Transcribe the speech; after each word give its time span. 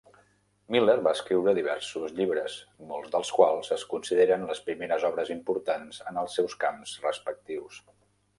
Miller 0.75 0.93
va 1.07 1.11
escriure 1.17 1.51
diversos 1.57 2.15
llibres, 2.19 2.55
molts 2.93 3.11
dels 3.17 3.29
quals 3.41 3.69
es 3.77 3.85
consideren 3.93 4.47
les 4.53 4.63
primeres 4.71 5.07
obres 5.11 5.31
importants 5.37 6.01
en 6.07 6.19
els 6.25 6.41
seus 6.41 6.59
camps 6.67 6.97
respectius. 7.07 7.81